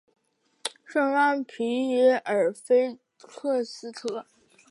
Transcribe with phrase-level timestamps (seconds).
[0.83, 4.25] 圣让皮耶尔菲克斯特。